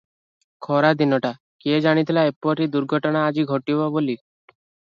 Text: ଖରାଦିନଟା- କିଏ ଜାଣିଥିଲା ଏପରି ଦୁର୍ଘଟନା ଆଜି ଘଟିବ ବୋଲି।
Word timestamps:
ଖରାଦିନଟା- 0.67 1.31
କିଏ 1.65 1.83
ଜାଣିଥିଲା 1.87 2.25
ଏପରି 2.31 2.69
ଦୁର୍ଘଟନା 2.77 3.25
ଆଜି 3.29 3.47
ଘଟିବ 3.55 3.95
ବୋଲି। 3.99 4.21